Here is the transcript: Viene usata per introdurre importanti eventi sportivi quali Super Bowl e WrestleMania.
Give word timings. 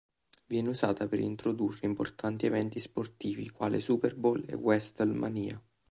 Viene 0.47 0.67
usata 0.69 1.07
per 1.07 1.19
introdurre 1.19 1.85
importanti 1.85 2.47
eventi 2.47 2.79
sportivi 2.79 3.51
quali 3.51 3.79
Super 3.79 4.15
Bowl 4.15 4.43
e 4.47 4.55
WrestleMania. 4.55 5.61